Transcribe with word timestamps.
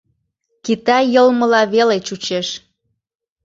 Китай 0.65 1.03
йылмыла 1.13 1.61
веле 1.73 1.97
чучеш. 2.07 2.47